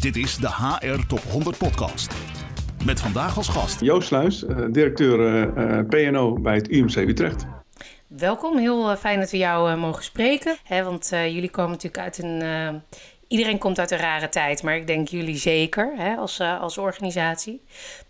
[0.00, 2.14] Dit is de HR Top 100 Podcast.
[2.84, 5.18] Met vandaag als gast Joost Sluis, eh, directeur
[5.58, 7.46] uh, PNO bij het UMC Utrecht.
[8.06, 10.56] Welkom, heel fijn dat we jou mogen spreken.
[10.64, 12.42] Hè, want jullie komen natuurlijk uit een.
[13.30, 17.60] Iedereen komt uit een rare tijd, maar ik denk jullie zeker hè, als, als organisatie.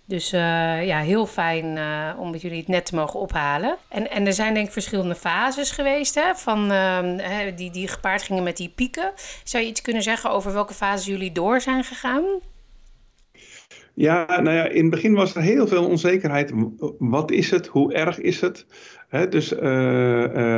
[0.04, 1.78] Dus ja, heel fijn
[2.18, 3.76] om met jullie het net te mogen ophalen.
[3.88, 8.22] En, en er zijn denk ik verschillende fases geweest hè, van, ehm, die, die gepaard
[8.22, 9.12] gingen met die pieken.
[9.44, 12.24] Zou je iets kunnen zeggen over welke fases jullie door zijn gegaan?
[13.94, 16.52] Ja, nou ja, in het begin was er heel veel onzekerheid.
[16.98, 17.66] Wat is het?
[17.66, 18.66] Hoe erg is het?
[19.28, 19.54] dus,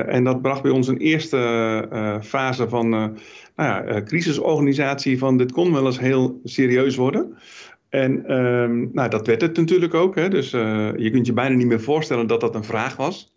[0.07, 3.19] en dat bracht bij ons een eerste fase van
[3.63, 7.39] nou ja, crisisorganisatie van dit kon wel eens heel serieus worden.
[7.89, 10.15] En ehm, nou, dat werd het natuurlijk ook.
[10.15, 10.29] Hè?
[10.29, 13.35] Dus je kunt je bijna niet meer voorstellen dat dat een vraag was.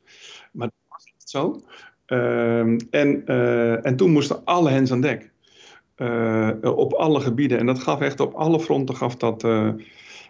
[0.52, 1.62] Maar dat was echt zo.
[2.06, 3.26] Ehm, en,
[3.84, 5.32] en toen moesten alle hens aan dek.
[6.62, 7.58] Op alle gebieden.
[7.58, 9.78] En dat gaf echt op alle fronten gaf dat, nou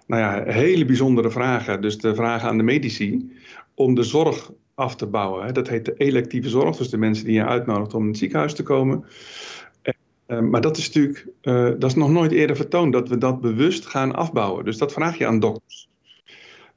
[0.08, 1.82] ja, hele bijzondere vragen.
[1.82, 3.32] Dus de vragen aan de medici
[3.76, 5.46] om de zorg af te bouwen.
[5.46, 5.52] Hè.
[5.52, 8.54] Dat heet de electieve zorg, dus de mensen die je uitnodigt om in het ziekenhuis
[8.54, 9.06] te komen.
[10.28, 11.28] Uh, maar dat is natuurlijk,
[11.80, 14.66] dat is nog nooit eerder vertoond, dat we dat bewust gaan afbouwen.
[14.66, 15.90] Dus dat vraag je aan dokters.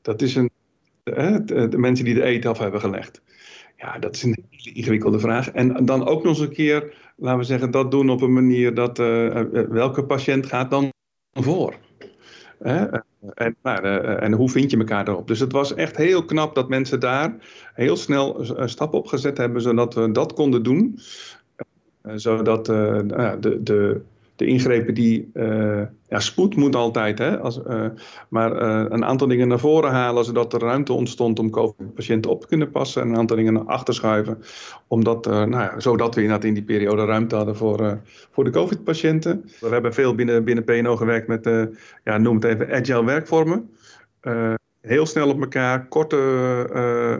[0.02, 0.50] Dat is een,
[1.02, 3.22] de, de mensen die de eten af hebben gelegd.
[3.76, 5.50] Ja, dat is een hele ingewikkelde vraag.
[5.50, 8.74] En dan ook nog eens een keer, laten we zeggen, dat doen op een manier
[8.74, 8.98] dat
[9.68, 10.92] welke patiënt gaat dan
[11.32, 11.74] voor?
[12.58, 13.04] En,
[14.20, 15.26] en hoe vind je elkaar erop?
[15.28, 17.36] Dus het was echt heel knap dat mensen daar
[17.74, 20.98] heel snel stappen op gezet hebben, zodat we dat konden doen.
[22.14, 24.00] Zodat nou de, de,
[24.36, 25.30] de ingrepen die.
[25.34, 27.60] Uh, ja, spoed moet altijd, hè, als,
[28.28, 32.46] maar een aantal dingen naar voren halen, zodat er ruimte ontstond om COVID-patiënten op te
[32.46, 33.02] kunnen passen.
[33.02, 34.38] En een aantal dingen naar achter schuiven,
[34.86, 39.44] omdat, nou ja, zodat we inderdaad in die periode ruimte hadden voor, voor de COVID-patiënten.
[39.60, 41.68] We hebben veel binnen, binnen PNO gewerkt met,
[42.04, 43.70] ja, noem het even, agile werkvormen
[44.80, 46.16] heel snel op elkaar, korte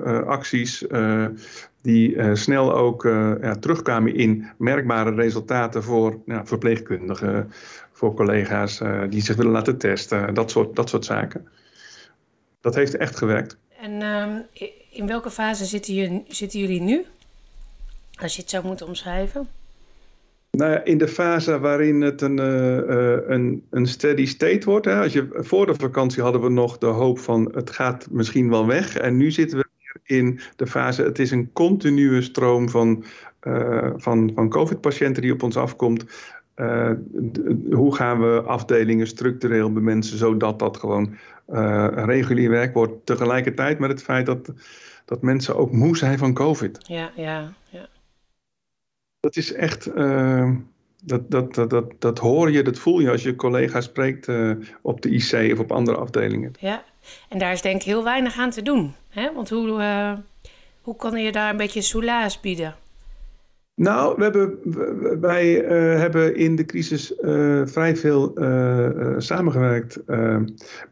[0.04, 0.84] uh, acties
[1.82, 3.02] die snel ook
[3.40, 7.52] ja, terugkwamen in merkbare resultaten voor ja, verpleegkundigen,
[7.92, 11.48] voor collega's die zich willen laten testen, dat soort, dat soort zaken.
[12.60, 13.56] Dat heeft echt gewerkt.
[13.80, 14.40] En ehm,
[14.90, 15.64] in welke fase
[16.28, 17.04] zitten jullie nu?
[18.20, 19.48] Als je het zou moeten omschrijven?
[20.58, 24.86] Nou ja, in de fase waarin het een, uh, een, een steady state wordt.
[24.86, 25.00] Hè.
[25.00, 28.66] Als je, voor de vakantie hadden we nog de hoop van het gaat misschien wel
[28.66, 28.96] weg.
[28.96, 29.66] En nu zitten we
[30.02, 33.04] in de fase, het is een continue stroom van,
[33.42, 36.04] uh, van, van COVID-patiënten die op ons afkomt.
[37.70, 41.16] Hoe gaan we afdelingen structureel bemensen, zodat dat gewoon
[41.94, 43.06] regulier werk wordt.
[43.06, 44.52] Tegelijkertijd met het feit dat,
[45.04, 46.78] dat mensen ook moe zijn van COVID.
[46.86, 47.88] Ja, ja, ja
[49.20, 49.88] dat is echt.
[49.96, 50.50] Uh,
[51.04, 54.52] dat, dat, dat, dat, dat hoor je, dat voel je als je collega's spreekt uh,
[54.82, 56.52] op de IC of op andere afdelingen.
[56.60, 56.84] Ja,
[57.28, 58.94] en daar is denk ik heel weinig aan te doen.
[59.08, 59.32] Hè?
[59.34, 60.12] Want hoe, uh,
[60.82, 62.74] hoe kan je daar een beetje soelaas bieden?
[63.74, 64.58] Nou, we hebben,
[65.20, 65.52] wij
[65.98, 67.12] hebben in de crisis
[67.64, 68.32] vrij veel
[69.18, 70.00] samengewerkt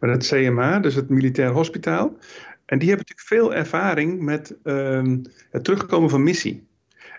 [0.00, 2.16] met het CMA, dus het Militair Hospitaal.
[2.66, 5.18] En die hebben natuurlijk veel ervaring met ehm,
[5.50, 6.65] het terugkomen van missie.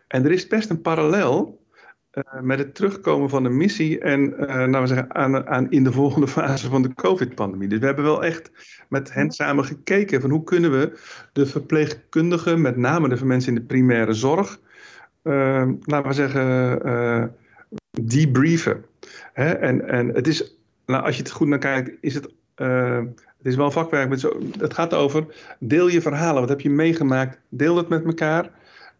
[0.08, 1.66] En er is best een parallel
[2.14, 5.84] uh, met het terugkomen van de missie en uh, nou we zeggen, aan, aan, in
[5.84, 7.68] de volgende fase van de COVID-pandemie.
[7.68, 8.52] Dus we hebben wel echt
[8.90, 11.00] met hen samen gekeken van hoe kunnen we
[11.34, 14.60] de verpleegkundigen, met name de mensen in de primaire zorg,
[15.24, 17.36] uh, laten we zeggen,
[18.02, 18.86] debriefen.
[19.34, 19.52] Hè?
[19.52, 22.36] En, en het is, nou, als je het goed naar kijkt, is het
[23.38, 24.22] het is wel vakwerk.
[24.60, 25.26] Het gaat over
[25.60, 26.40] deel je verhalen.
[26.40, 27.40] Wat heb je meegemaakt?
[27.50, 28.50] Deel het met elkaar.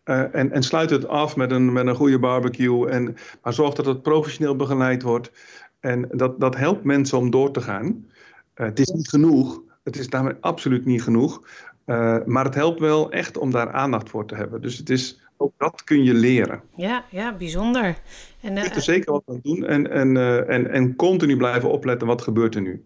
[0.10, 2.90] Uh, en, en sluit het af met een, met een goede barbecue.
[2.90, 5.32] En, maar zorg dat het professioneel begeleid wordt.
[5.80, 7.86] En dat, dat helpt mensen om door te gaan.
[7.86, 9.62] Uh, het is niet genoeg.
[9.84, 11.42] Het is daarmee absoluut niet genoeg.
[11.86, 14.62] Uh, maar het helpt wel echt om daar aandacht voor te hebben.
[14.62, 16.62] Dus het is, ook dat kun je leren.
[16.76, 17.98] Ja, ja bijzonder.
[18.42, 20.18] En, je kunt er zeker wat aan doen en, en,
[20.48, 22.86] en, en continu blijven opletten wat gebeurt er nu.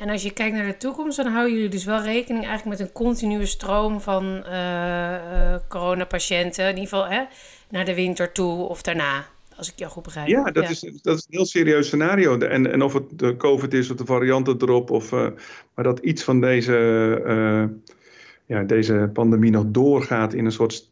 [0.00, 2.88] En als je kijkt naar de toekomst, dan houden jullie dus wel rekening eigenlijk met
[2.88, 6.64] een continue stroom van uh, coronapatiënten.
[6.64, 7.22] In ieder geval hè,
[7.68, 9.26] naar de winter toe of daarna.
[9.56, 10.28] Als ik jou goed begrijp.
[10.28, 12.38] Ja, dat, Is, dat is een heel serieus scenario.
[12.38, 14.90] En, en of het de COVID is of de varianten erop.
[14.90, 15.26] Of, uh,
[15.74, 16.72] maar dat iets van deze,
[18.46, 20.88] ja, deze pandemie nog doorgaat in een soort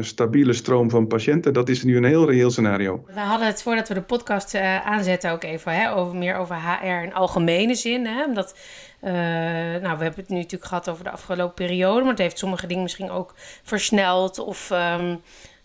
[0.00, 1.52] stabiele stroom van patiënten.
[1.52, 3.04] Dat is nu een heel reëel scenario.
[3.14, 6.56] We hadden het voordat we de podcast uh, aanzetten ook even hè, over, meer over
[6.56, 8.06] HR in algemene zin.
[8.06, 8.54] Hè, omdat,
[9.02, 12.38] uh, nou, we hebben het nu natuurlijk gehad over de afgelopen periode, maar het heeft
[12.38, 15.20] sommige dingen misschien ook versneld of um,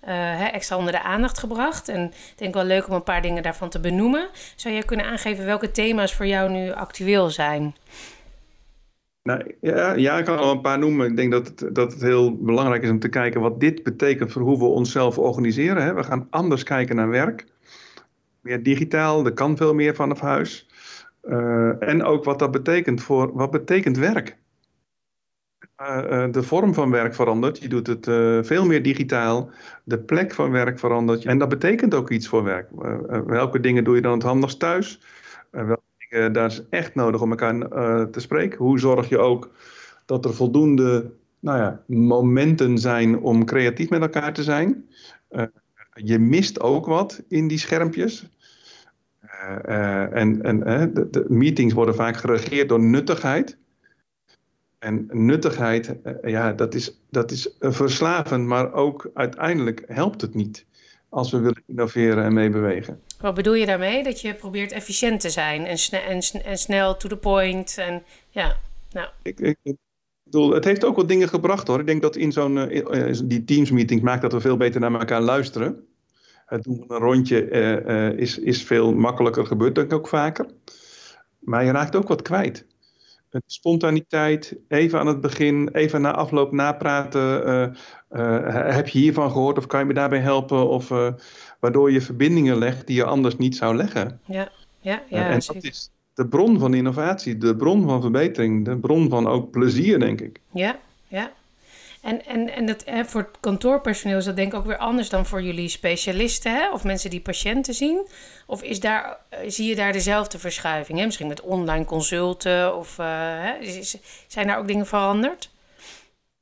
[0.06, 1.90] hè, extra onder de aandacht gebracht.
[1.90, 4.30] En ik denk wel leuk om een paar dingen daarvan te benoemen.
[4.56, 7.76] Zou jij kunnen aangeven welke thema's voor jou nu actueel zijn?
[9.26, 9.56] Nou,
[9.96, 11.08] ja, ik kan wel een paar noemen.
[11.10, 14.32] Ik denk dat het, dat het heel belangrijk is om te kijken wat dit betekent
[14.32, 15.84] voor hoe we onszelf organiseren.
[15.84, 15.94] Hè.
[15.94, 17.46] We gaan anders kijken naar werk.
[18.42, 20.70] Meer digitaal, er kan veel meer vanaf huis.
[21.24, 24.38] Uh, en ook wat dat betekent voor, wat betekent werk?
[25.82, 27.62] Uh, de vorm van werk verandert.
[27.62, 28.06] Je doet het
[28.48, 29.50] veel meer digitaal.
[29.84, 31.26] De plek van werk verandert.
[31.26, 32.70] En dat betekent ook iets voor werk.
[33.26, 35.02] welke dingen doe je dan het handigst thuis?
[35.52, 37.70] welke dingen daar is echt nodig om elkaar
[38.10, 38.58] te spreken?
[38.58, 39.50] Hoe zorg je ook
[40.06, 44.86] dat er voldoende nou ja, momenten zijn om creatief met elkaar te zijn?
[45.96, 48.30] je mist ook wat in die schermpjes.
[50.12, 50.60] En en
[50.94, 53.58] de, de, meetings worden vaak geregeerd door nuttigheid.
[54.80, 60.66] En nuttigheid, ja, dat is, dat is verslavend, maar ook uiteindelijk helpt het niet
[61.10, 63.02] als we willen innoveren en meebewegen.
[63.20, 64.04] Wat bedoel je daarmee?
[64.04, 67.78] Dat je probeert efficiënt te zijn en, sne en, en snel to the point.
[67.78, 68.58] En, ja,
[68.92, 69.08] nou.
[69.24, 69.76] Ik, ik,
[70.24, 71.80] bedoel, het heeft ook wat dingen gebracht hoor.
[71.80, 74.94] Ik denk dat in zo'n uh, die Teams meetings maakt dat we veel beter naar
[74.94, 75.88] elkaar luisteren
[76.46, 80.46] het doen van een rondje uh, is, is veel makkelijker gebeurd, denk ik ook vaker.
[81.40, 82.66] Maar je raakt ook wat kwijt.
[83.46, 87.76] Spontaniteit, even aan het begin, even na afloop napraten.
[88.74, 90.70] Heb je hiervan gehoord of kan je me daarbij helpen?
[90.70, 90.92] Of
[91.66, 94.20] waardoor je verbindingen legt die je anders niet zou leggen.
[94.26, 94.50] Ja,
[94.82, 95.30] ja, ja.
[95.30, 99.52] en dat is de bron van innovatie, de bron van verbetering, de bron van ook
[99.52, 100.40] plezier, denk ik.
[100.52, 101.32] Ja, ja.
[102.02, 105.10] En, en, en dat, hè, voor het kantoorpersoneel is dat denk ik ook weer anders
[105.10, 106.72] dan voor jullie specialisten hè?
[106.72, 108.08] of mensen die patiënten zien.
[108.46, 111.00] Of is daar, eh, zie je daar dezelfde verschuiving?
[111.00, 111.06] Hè?
[111.06, 113.54] Misschien met online consulten of uh, hè?
[114.28, 115.50] zijn daar ook dingen veranderd?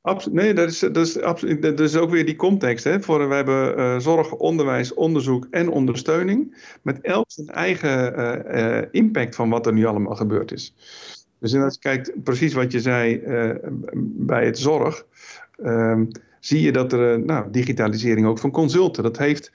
[0.04, 0.38] Absoluut.
[0.38, 2.84] Nee, dat is, dat, is absoluut, dat is ook weer die context.
[2.84, 3.02] Hè?
[3.02, 6.56] Voor, we hebben uh, zorg, onderwijs, onderzoek en ondersteuning.
[6.82, 10.74] Met elk zijn eigen uh, uh, impact van wat er nu allemaal gebeurd is.
[11.38, 13.22] Dus als je kijkt, precies wat je zei
[14.04, 15.06] bij het zorg
[15.62, 16.08] um,
[16.40, 19.02] zie je dat er nou, digitalisering ook van consulten.
[19.02, 19.52] Dat heeft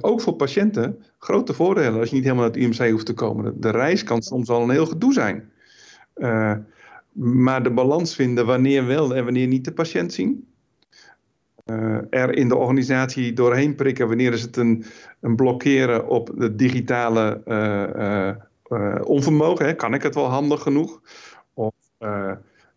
[0.00, 3.60] ook voor patiënten grote voordelen als je niet helemaal naar het UMC hoeft te komen.
[3.60, 5.50] De reis kan soms al een heel gedoe zijn.
[6.16, 6.52] Uh,
[7.16, 10.48] maar de balans vinden wanneer wel en wanneer niet de patiënt zien.
[12.10, 14.84] er in de organisatie doorheen prikken wanneer is het een,
[15.20, 17.42] een blokkeren op de digitale
[19.04, 19.66] onvermogen.
[19.66, 19.74] Hè?
[19.74, 21.00] Kan ik het wel handig genoeg?
[21.54, 21.74] Of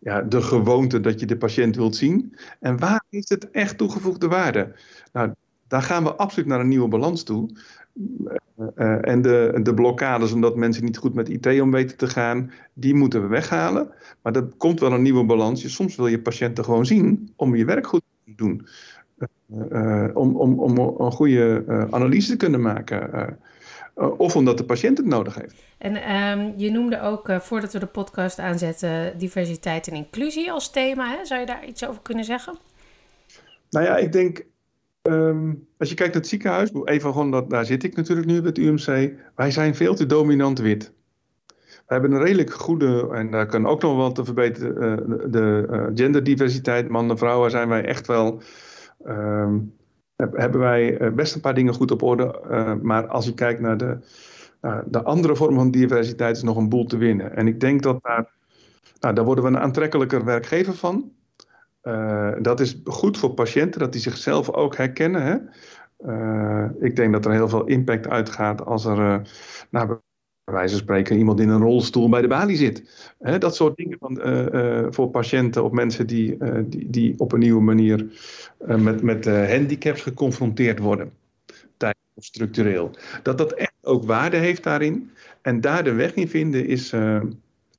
[0.00, 2.36] ja, de gewoonte dat je de patiënt wilt zien.
[2.60, 4.72] En waar is het echt toegevoegde waarde?
[5.12, 5.34] Nou,
[5.70, 7.48] daar gaan we absoluut naar een nieuwe balans toe.
[8.76, 12.52] Uh, en de, de blokkades omdat mensen niet goed met IT om weten te gaan,
[12.74, 13.90] die moeten we weghalen.
[14.22, 15.74] Maar er komt wel een nieuwe balans.
[15.74, 18.66] Soms wil je patiënten gewoon zien om je werk goed te doen.
[19.72, 23.38] Uh, om, om, om een goede analyse te kunnen maken.
[23.94, 25.54] of omdat de patiënt het nodig heeft.
[25.78, 31.10] En um, je noemde ook, voordat we de podcast aanzetten, diversiteit en inclusie als thema.
[31.16, 31.24] Hè?
[31.24, 32.58] Zou je daar iets over kunnen zeggen?
[33.70, 34.44] Nou ja, ik denk,
[35.02, 38.40] um, als je kijkt naar het ziekenhuis, even gewoon dat, daar zit ik natuurlijk nu
[38.40, 39.12] bij het UMC.
[39.34, 40.92] Wij zijn veel te dominant wit.
[41.46, 45.66] We hebben een redelijk goede, en daar kan ook nog wel te verbeteren, uh, de
[45.70, 48.42] uh, genderdiversiteit, mannen en vrouwen, zijn wij echt wel...
[49.06, 49.78] Um,
[50.16, 52.40] hebben wij best een paar dingen goed op orde.
[52.82, 53.98] maar als je kijkt naar de
[54.86, 57.36] de andere vorm van diversiteit is nog een boel te winnen.
[57.36, 58.30] En ik denk dat daar,
[59.00, 61.12] nou, daar worden we een aantrekkelijker werkgever van.
[61.82, 65.22] Uh, dat is goed voor patiënten, dat die zichzelf ook herkennen.
[65.22, 65.36] Hè?
[66.06, 69.18] Uh, ik denk dat er heel veel impact uitgaat als er, uh,
[69.70, 73.12] nou, bij wijze van spreken, iemand in een rolstoel bij de balie zit.
[73.18, 73.38] Hè?
[73.38, 74.18] Dat soort dingen van,
[74.92, 76.36] voor patiënten of mensen die,
[76.68, 78.06] die, die op een nieuwe manier
[78.58, 81.12] met, met handicaps geconfronteerd worden
[82.16, 82.90] structureel.
[83.22, 85.10] Dat dat echt ook waarde heeft daarin.
[85.42, 86.92] En daar de weg in vinden is,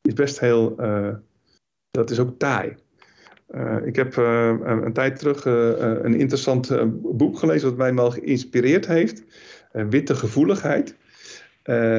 [0.02, 0.76] is best heel,
[1.92, 2.76] dat is ook taai.
[3.56, 9.24] Uh, ik heb een tijd terug een interessant boek gelezen wat mij wel geïnspireerd heeft.
[9.72, 10.96] Witte gevoeligheid.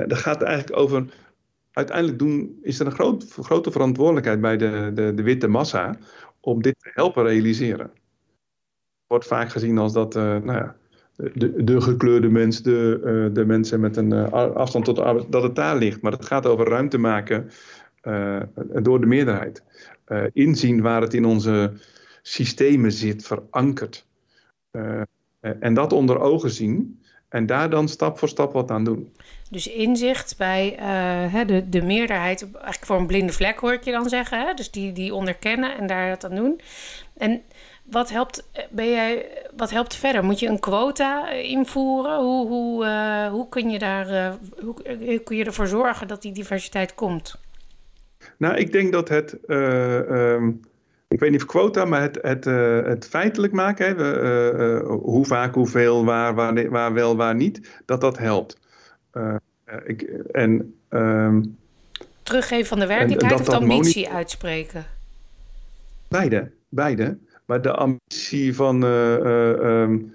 [0.07, 1.05] dat gaat eigenlijk over
[1.73, 5.97] uiteindelijk doen, is er een grote verantwoordelijkheid bij de, de, de, witte massa
[6.41, 7.91] om dit te helpen realiseren.
[9.07, 10.77] Wordt vaak gezien als dat, nou ja,
[11.17, 15.55] de, de gekleurde mens, de, de mensen met een afstand tot de arbeid, dat het
[15.55, 16.03] daar ligt.
[16.03, 17.51] Maar het gaat over ruimte maken
[18.83, 19.63] door de meerderheid.
[20.33, 21.73] Inzien waar het in onze
[22.23, 24.07] systemen zit, verankerd.
[25.41, 29.13] en dat onder ogen zien en daar dan stap voor stap wat aan doen.
[29.51, 30.77] Dus inzicht bij
[31.47, 34.47] de, de meerderheid, eigenlijk voor een blinde vlek hoor ik je dan zeggen.
[34.47, 34.55] Hè?
[34.55, 36.61] Dus die, die onderkennen en daar wat aan doen.
[37.17, 37.43] En
[37.83, 40.25] wat helpt, ben jij, wat helpt verder?
[40.25, 42.19] Moet je een quota invoeren?
[42.19, 42.87] Hoe, hoe,
[43.31, 47.41] hoe, kun je daar, hoe, hoe, kun je ervoor zorgen dat die diversiteit komt?
[48.43, 50.49] Nou, ik denk dat het, ehm,
[51.09, 52.45] ik weet niet of quota, maar het, het,
[52.87, 58.19] het feitelijk maken, hè, hoe vaak, hoeveel, waar, waar, waar wel, waar niet, dat dat
[58.19, 58.59] helpt.
[59.85, 61.43] ik, en ehm,
[62.23, 64.85] Teruggeven van de werkelijkheid of de ambitie uitspreken?
[66.09, 67.19] Beide, beide.
[67.45, 70.15] Maar de ambitie van um,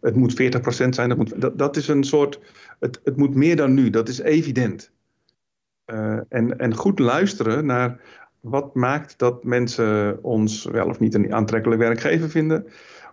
[0.00, 2.38] het moet 40% zijn, dat, moet, dat, dat is een soort,
[2.80, 4.90] het, het moet meer dan nu, dat is evident.
[5.86, 8.00] Uh, en, en goed luisteren naar
[8.40, 12.66] wat maakt dat mensen ons wel of niet een aantrekkelijk werkgever vinden.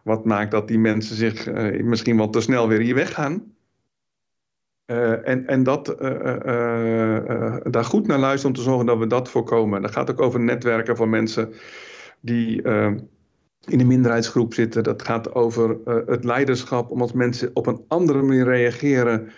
[0.03, 1.51] Wat maakt dat die mensen zich
[1.83, 3.53] misschien wel te snel weer hier weggaan.
[4.85, 5.85] Uh, en en dat,
[7.63, 9.81] daar goed naar luisteren om te zorgen dat we dat voorkomen.
[9.81, 11.53] Dat gaat ook over netwerken van mensen
[12.19, 12.61] die
[13.65, 14.83] in een minderheidsgroep zitten.
[14.83, 19.29] Dat gaat over het leiderschap, om als mensen op een andere manier reageren,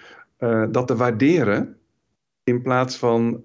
[0.72, 1.76] dat te waarderen.
[2.52, 3.40] In plaats van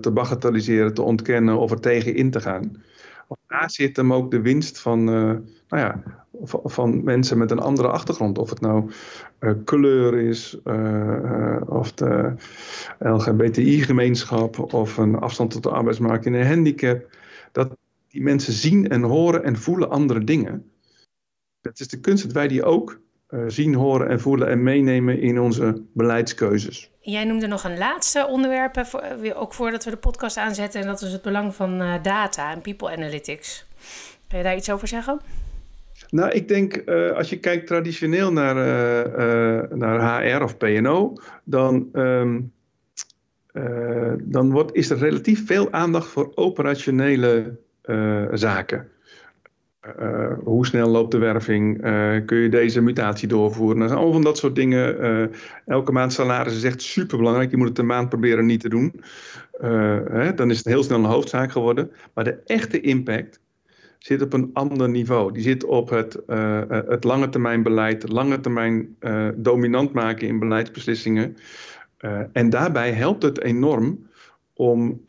[0.00, 2.82] te bagatelliseren, te ontkennen of er tegen in te gaan.
[3.46, 6.02] Daar zit hem ook de winst van, nou ja,
[6.44, 8.38] van, mensen met een andere achtergrond.
[8.38, 8.90] Of het nou
[9.64, 10.58] kleur is,
[11.66, 12.34] of de
[12.98, 17.16] LGBTI-gemeenschap, of een afstand tot de arbeidsmarkt in een handicap.
[17.52, 17.76] Dat
[18.08, 20.70] die mensen zien en horen en voelen andere dingen.
[21.60, 23.00] Het is de kunst dat wij die ook
[23.46, 26.90] zien, horen en voelen en meenemen in onze beleidskeuzes.
[27.00, 29.02] Jij noemde nog een laatste onderwerp, voor,
[29.34, 32.90] ook voordat we de podcast aanzetten, en dat is het belang van data en people
[32.90, 33.66] analytics.
[34.28, 35.20] Kun je daar iets over zeggen?
[36.10, 41.12] Nou, ik denk uh, als je kijkt traditioneel naar, uh, uh, naar HR of PNO,
[41.44, 42.52] dan, um,
[44.22, 47.58] dan wordt, is er relatief veel aandacht voor operationele
[48.32, 48.88] zaken.
[50.44, 51.80] Hoe snel loopt de werving?
[52.26, 53.78] kun je deze mutatie doorvoeren?
[53.78, 55.30] Nou, allemaal van dat soort dingen.
[55.66, 57.50] elke maand salaris is echt superbelangrijk.
[57.50, 59.00] Je moet het een maand proberen niet te doen.
[60.10, 61.90] Hè, dan is het heel snel een hoofdzaak geworden.
[62.14, 63.40] Maar de echte impact
[63.98, 65.32] zit op een ander niveau.
[65.32, 66.18] Die zit op het,
[66.88, 68.96] het lange termijn beleid, lange termijn
[69.36, 71.36] dominant maken in beleidsbeslissingen.
[72.32, 74.08] En daarbij helpt het enorm
[74.54, 75.02] om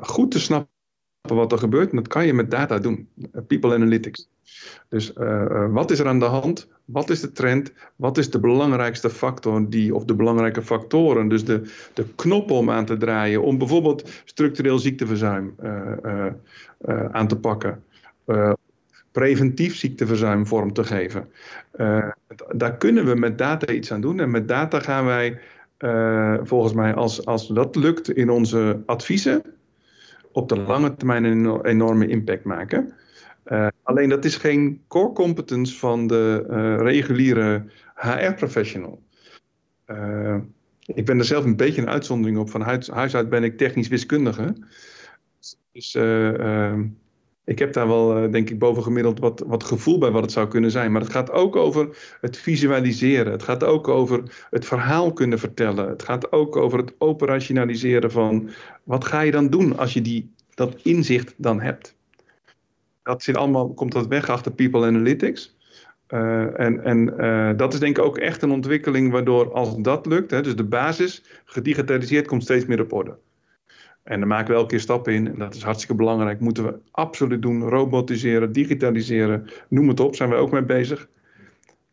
[0.00, 0.76] goed te snappen
[1.20, 1.90] wat er gebeurt.
[1.90, 3.08] En dat kan je met data doen,
[3.46, 4.28] people analytics.
[4.88, 5.12] Dus
[5.70, 6.68] wat is er aan de hand?
[6.84, 7.72] Wat is de trend?
[7.96, 12.70] Wat is de belangrijkste factor die, of de belangrijke factoren, dus de, de knop om
[12.70, 15.54] aan te draaien, om bijvoorbeeld structureel ziekteverzuim
[17.12, 17.82] aan te pakken?
[19.12, 21.28] preventief ziekteverzuim vorm te geven.
[22.52, 24.20] Daar kunnen we met data iets aan doen.
[24.20, 25.38] En met data gaan wij,
[26.42, 29.42] volgens mij, als, als dat lukt in onze adviezen,
[30.32, 32.92] op de lange termijn een enorme impact maken.
[33.82, 36.36] alleen dat is geen core competence van de
[36.76, 39.02] reguliere HR-professional.
[40.84, 42.50] ik ben er zelf een beetje een uitzondering op.
[42.50, 44.54] Van huis, huis uit ben ik technisch wiskundige.
[45.72, 45.96] Dus
[47.48, 50.48] ik heb daar wel, eh, denk ik, bovengemiddeld wat, wat gevoel bij wat het zou
[50.48, 50.92] kunnen zijn.
[50.92, 53.32] Maar het gaat ook over het visualiseren.
[53.32, 55.88] Het gaat ook over het verhaal kunnen vertellen.
[55.88, 58.50] Het gaat ook over het operationaliseren van
[58.82, 61.96] wat ga je dan doen als je die, dat inzicht dan hebt.
[63.02, 65.56] Dat zit allemaal, komt dat weg achter People Analytics.
[66.08, 70.06] Uh, en en uh, dat is denk ik ook echt een ontwikkeling waardoor als dat
[70.06, 73.18] lukt, hè, dus de basis gedigitaliseerd komt steeds meer op orde.
[74.08, 75.26] En daar maken we elke keer stappen in.
[75.26, 76.40] En dat is hartstikke belangrijk.
[76.40, 77.62] Moeten we absoluut doen.
[77.62, 80.16] Robotiseren, digitaliseren, noem het op.
[80.16, 81.08] Zijn we ook mee bezig.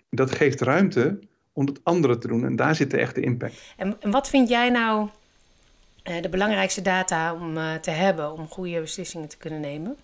[0.09, 1.19] Dat geeft ruimte
[1.53, 2.45] om het andere te doen.
[2.45, 3.73] En daar zit de echte impact.
[3.77, 5.09] En, en wat vind jij nou
[6.03, 9.95] uh, de belangrijkste data om uh, te hebben om goede beslissingen te kunnen nemen?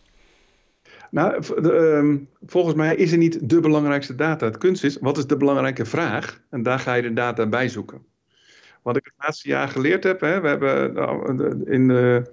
[1.09, 4.45] Nou, uh, volgens mij is er niet de belangrijkste data.
[4.45, 6.41] Het kunst is, wat is de belangrijke vraag?
[6.49, 8.10] En daar ga je de data bij zoeken.
[8.81, 11.33] Wat ik het laatste jaar geleerd heb, hè, we hebben nou,
[11.65, 12.31] in de,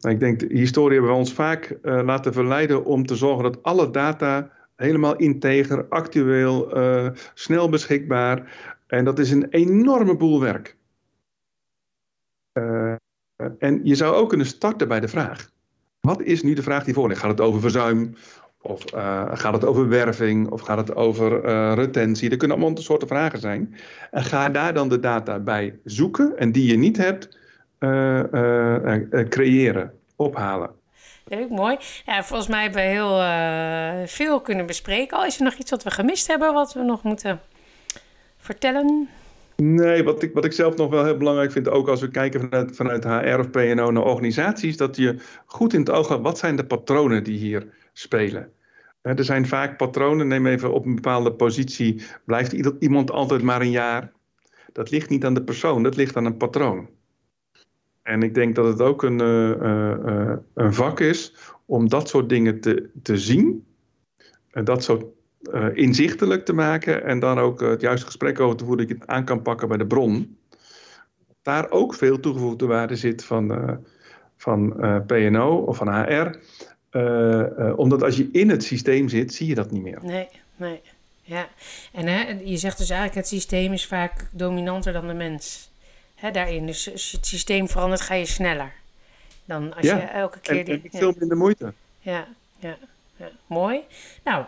[0.00, 3.42] nou, ik denk, de historie hebben we ons vaak uh, laten verleiden om te zorgen
[3.42, 8.56] dat alle data helemaal integer, actueel, uh, snel beschikbaar.
[8.86, 10.76] En dat is een enorme boel werk.
[12.58, 12.94] Uh,
[13.58, 15.52] en je zou ook kunnen starten bij de vraag.
[16.00, 17.20] Wat is nu de vraag die voor ligt?
[17.20, 18.14] Gaat het over verzuim?
[18.66, 20.50] Of uh, gaat het over werving?
[20.50, 22.30] Of gaat het over uh, retentie?
[22.30, 23.74] Er kunnen allemaal soorten vragen zijn.
[24.10, 26.38] En ga daar dan de data bij zoeken.
[26.38, 27.38] En die je niet hebt,
[27.78, 28.22] uh,
[29.28, 30.70] creëren, ophalen.
[31.24, 31.76] Leuk, mooi.
[32.06, 35.16] Ja, volgens mij hebben we heel veel kunnen bespreken.
[35.16, 37.40] Al is er nog iets wat we gemist hebben, wat we nog moeten
[38.38, 39.08] vertellen?
[39.56, 42.40] Nee, wat ik, wat ik zelf nog wel heel belangrijk vind, ook als we kijken
[42.40, 45.16] vanuit, vanuit HR of PNO naar organisaties, dat je
[45.46, 48.52] goed in het oog hebt, wat zijn de patronen die hier spelen.
[49.02, 53.70] er zijn vaak patronen, neem even op een bepaalde positie, blijft iemand altijd maar een
[53.70, 54.12] jaar.
[54.72, 56.88] Dat ligt niet aan de persoon, dat ligt aan een patroon.
[58.02, 61.34] En ik denk dat het ook een, uh, een vak is
[61.64, 63.66] om dat soort dingen te, te zien,
[64.50, 65.14] dat zo
[65.74, 69.12] inzichtelijk te maken en dan ook het juiste gesprek over te voeren dat je het
[69.12, 70.38] aan kan pakken bij de bron.
[71.42, 73.78] Daar ook veel toegevoegde waarde zit van,
[74.36, 76.38] van PNO of van HR.
[77.76, 79.98] Omdat als je in het systeem zit, zie je dat niet meer.
[80.02, 80.80] Nee, nee.
[81.26, 81.48] Ja,
[81.92, 85.70] en hè, je zegt dus eigenlijk het systeem is vaak dominanter dan de mens
[86.14, 86.66] hè, daarin.
[86.66, 88.72] Dus als je het systeem verandert, ga je sneller.
[89.44, 90.58] Dan als je elke keer...
[90.58, 91.72] En, die, en veel minder moeite.
[92.00, 92.76] Ja, ja,
[93.16, 93.80] ja, mooi.
[94.24, 94.44] Nou,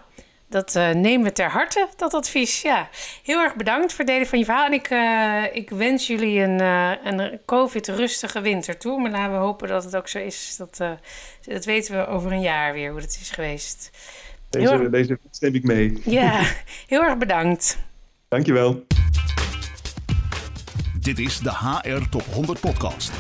[0.48, 2.62] dat uh, nemen we ter harte, dat advies.
[2.62, 2.88] Ja,
[3.22, 4.66] heel erg bedankt voor het delen van je verhaal.
[4.66, 9.00] En ik, uh, ik wens jullie een, uh, een COVID-rustige winter toe.
[9.00, 10.54] Maar laten we hopen dat het ook zo is.
[10.58, 10.76] Dat,
[11.44, 13.90] dat weten we over een jaar weer, hoe het is geweest.
[14.50, 14.90] Deze, erg...
[14.90, 16.00] deze stem ik mee.
[16.04, 16.42] Ja,
[16.86, 17.78] heel erg bedankt.
[18.28, 18.86] Dankjewel.
[21.00, 23.12] Dit is de HR Top 100 Podcast.